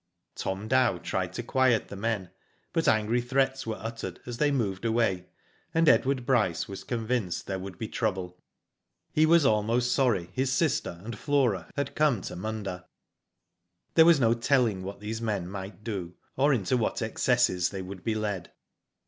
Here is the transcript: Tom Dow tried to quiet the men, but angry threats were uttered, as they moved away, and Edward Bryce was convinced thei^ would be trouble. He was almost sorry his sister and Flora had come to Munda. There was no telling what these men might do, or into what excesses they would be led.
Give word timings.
Tom 0.33 0.67
Dow 0.67 0.97
tried 0.97 1.31
to 1.33 1.43
quiet 1.43 1.89
the 1.89 1.95
men, 1.95 2.31
but 2.73 2.87
angry 2.87 3.21
threats 3.21 3.67
were 3.67 3.75
uttered, 3.79 4.19
as 4.25 4.37
they 4.37 4.49
moved 4.49 4.83
away, 4.83 5.27
and 5.75 5.87
Edward 5.87 6.25
Bryce 6.25 6.67
was 6.67 6.83
convinced 6.83 7.45
thei^ 7.45 7.61
would 7.61 7.77
be 7.77 7.87
trouble. 7.87 8.41
He 9.13 9.27
was 9.27 9.45
almost 9.45 9.91
sorry 9.91 10.31
his 10.33 10.51
sister 10.51 10.99
and 11.03 11.15
Flora 11.15 11.69
had 11.75 11.93
come 11.93 12.21
to 12.21 12.35
Munda. 12.35 12.87
There 13.93 14.05
was 14.05 14.19
no 14.19 14.33
telling 14.33 14.81
what 14.81 15.01
these 15.01 15.21
men 15.21 15.47
might 15.47 15.83
do, 15.83 16.15
or 16.35 16.51
into 16.51 16.77
what 16.77 17.03
excesses 17.03 17.69
they 17.69 17.83
would 17.83 18.03
be 18.03 18.15
led. 18.15 18.51